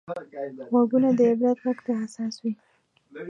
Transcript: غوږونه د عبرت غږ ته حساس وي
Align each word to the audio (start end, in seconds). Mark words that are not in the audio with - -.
غوږونه 0.69 1.09
د 1.17 1.19
عبرت 1.31 1.57
غږ 1.63 1.77
ته 1.85 1.91
حساس 2.01 2.35
وي 2.43 2.53